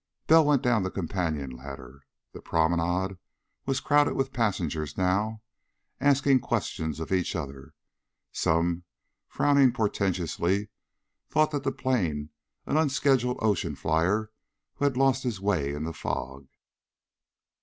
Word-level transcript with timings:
Bell 0.25 0.43
went 0.43 0.63
down 0.63 0.81
the 0.81 0.89
companion 0.89 1.51
ladder. 1.51 2.01
The 2.33 2.41
promenade 2.41 3.19
was 3.67 3.79
crowded 3.79 4.15
with 4.15 4.33
passengers 4.33 4.97
now, 4.97 5.43
asking 5.99 6.39
questions 6.39 6.99
of 6.99 7.11
each 7.11 7.35
other. 7.35 7.75
Some, 8.31 8.81
frowning 9.27 9.71
portentously, 9.71 10.69
thought 11.29 11.51
the 11.51 11.71
plane 11.71 12.31
an 12.65 12.77
unscheduled 12.77 13.37
ocean 13.43 13.75
flier 13.75 14.31
who 14.73 14.85
had 14.85 14.97
lost 14.97 15.21
his 15.21 15.39
way 15.39 15.71
in 15.71 15.83
the 15.83 15.93
fog. 15.93 16.47